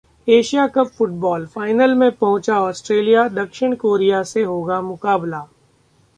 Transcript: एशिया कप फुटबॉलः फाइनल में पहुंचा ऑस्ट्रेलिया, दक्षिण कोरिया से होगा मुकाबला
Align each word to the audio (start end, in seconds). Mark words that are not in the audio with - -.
एशिया 0.27 0.65
कप 0.67 0.87
फुटबॉलः 0.97 1.45
फाइनल 1.47 1.93
में 1.95 2.11
पहुंचा 2.11 2.59
ऑस्ट्रेलिया, 2.61 3.27
दक्षिण 3.29 3.75
कोरिया 3.75 4.23
से 4.23 4.43
होगा 4.43 4.81
मुकाबला 4.81 5.45